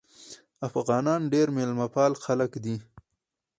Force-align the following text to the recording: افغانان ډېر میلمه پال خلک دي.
افغانان 0.67 1.21
ډېر 1.33 1.47
میلمه 1.55 1.87
پال 1.95 2.11
خلک 2.23 2.51
دي. 2.63 2.77